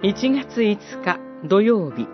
[0.00, 2.06] 1月5日土曜日。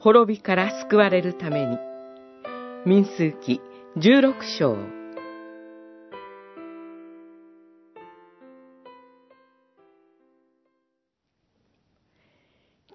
[0.00, 1.78] 滅びから救われるために。
[2.84, 3.60] 民数記
[3.96, 4.76] 16章。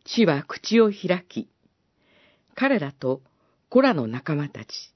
[0.03, 1.47] 地は口を開き
[2.55, 3.21] 彼らと
[3.69, 4.93] コラの仲間たち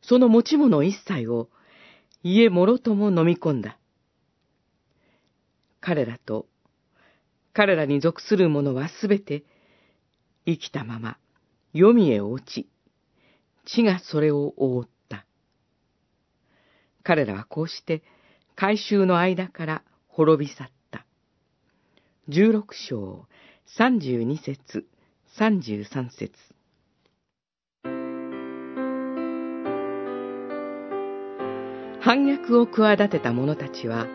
[0.00, 1.50] その持ち物一切を
[2.22, 3.76] 家もろとも飲み込んだ。
[5.82, 6.46] 彼らと
[7.52, 9.44] 彼らに属する者はすべて
[10.46, 11.16] 生きたまま
[11.72, 12.68] 黄泉へ落ち、
[13.64, 15.24] 地がそれを覆った。
[17.02, 18.02] 彼らはこうして
[18.56, 21.06] 改宗の間から滅び去った。
[22.28, 23.26] 十六章
[23.66, 24.86] 三十二節
[25.36, 26.32] 三十三節
[32.00, 34.06] 反逆を企てた者たちは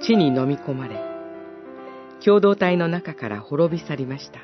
[0.00, 1.13] 地に飲み込まれ、
[2.22, 4.40] 共同体の中から滅び去りました。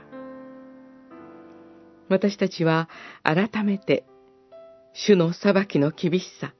[2.09, 2.89] 私たちは
[3.23, 4.05] 改めて、
[4.93, 6.55] 主の裁きの厳しさ、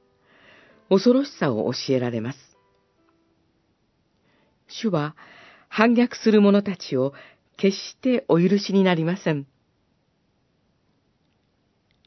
[0.89, 2.39] 恐ろしさを教えられます。
[4.67, 5.15] 主は
[5.67, 7.13] 反逆する者たちを
[7.57, 9.45] 決してお許しになりません。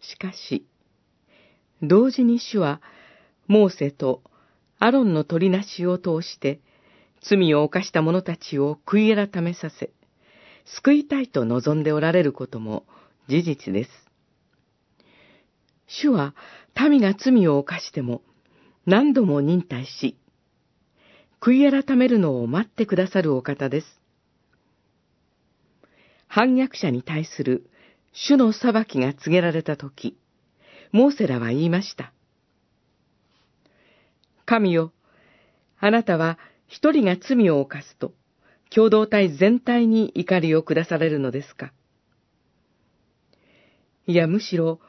[0.00, 0.66] しかし、
[1.82, 2.80] 同時に主は、
[3.46, 4.22] モーセと
[4.78, 6.60] アロンの取りなしを通して、
[7.28, 9.90] 罪を犯した者たちを悔い改めさせ、
[10.64, 12.84] 救いたいと望んでおられることも
[13.28, 13.90] 事実です。
[15.86, 16.34] 主は
[16.76, 18.22] 民が罪を犯しても
[18.86, 20.18] 何度も忍耐し、
[21.40, 23.86] 悔い改めるのを待ってくださるお方です。
[26.26, 27.70] 反逆者に対する
[28.12, 30.18] 主の裁きが告げられたとき、
[30.92, 32.12] モーセらは言いました。
[34.44, 34.92] 神よ、
[35.78, 38.12] あなたは一人が罪を犯すと、
[38.70, 41.72] 共同体全体に怒りを下されるのですか
[44.06, 44.80] いや、むしろ、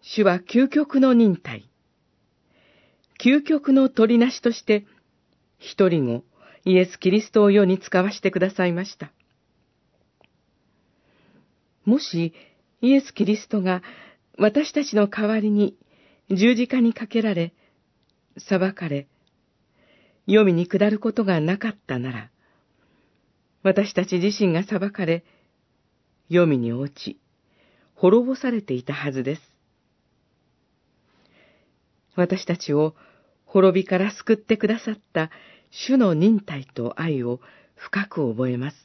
[0.00, 1.68] 主は究極の忍耐。
[3.22, 4.86] 究極の取りなしとして、
[5.58, 6.24] 一人後、
[6.64, 9.12] イエス・キリストを世に使わしてくださいました。
[11.84, 12.34] もし、
[12.82, 13.82] イエス・キリストが
[14.38, 15.76] 私たちの代わりに
[16.30, 17.54] 十字架にかけられ、
[18.38, 19.06] 裁かれ、
[20.26, 22.30] 黄泉に下ることがなかったなら、
[23.62, 25.24] 私たち自身が裁かれ、
[26.28, 27.20] 黄泉に落ち、
[27.94, 29.42] 滅ぼされていたはずです。
[32.16, 32.94] 私たちを
[33.44, 35.30] 滅びから救ってくださった
[35.70, 37.40] 主の忍耐と愛を
[37.74, 38.76] 深く覚えます。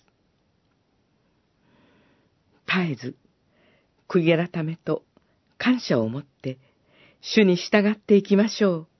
[2.67, 3.15] 絶えず、
[4.07, 5.03] 悔い改めと
[5.57, 6.59] 感謝を持って、
[7.21, 8.90] 主に従っていきましょう。